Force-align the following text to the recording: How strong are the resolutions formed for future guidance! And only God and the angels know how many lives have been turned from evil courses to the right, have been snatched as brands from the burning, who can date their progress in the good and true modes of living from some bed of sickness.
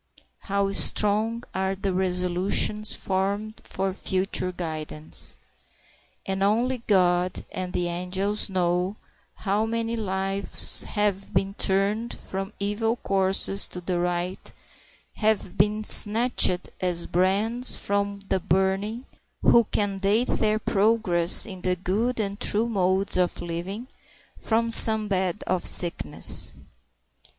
How 0.39 0.71
strong 0.71 1.43
are 1.53 1.75
the 1.75 1.93
resolutions 1.93 2.95
formed 2.95 3.61
for 3.63 3.93
future 3.93 4.51
guidance! 4.51 5.37
And 6.25 6.41
only 6.41 6.79
God 6.87 7.45
and 7.51 7.71
the 7.71 7.87
angels 7.87 8.49
know 8.49 8.95
how 9.35 9.67
many 9.67 9.95
lives 9.95 10.81
have 10.85 11.35
been 11.35 11.53
turned 11.53 12.17
from 12.19 12.51
evil 12.59 12.95
courses 12.95 13.67
to 13.67 13.79
the 13.79 13.99
right, 13.99 14.51
have 15.17 15.55
been 15.55 15.83
snatched 15.83 16.69
as 16.81 17.05
brands 17.05 17.77
from 17.77 18.21
the 18.27 18.39
burning, 18.39 19.05
who 19.43 19.65
can 19.65 19.99
date 19.99 20.29
their 20.29 20.57
progress 20.57 21.45
in 21.45 21.61
the 21.61 21.75
good 21.75 22.19
and 22.19 22.39
true 22.39 22.67
modes 22.67 23.17
of 23.17 23.39
living 23.39 23.87
from 24.35 24.71
some 24.71 25.07
bed 25.07 25.43
of 25.45 25.63
sickness. 25.63 26.55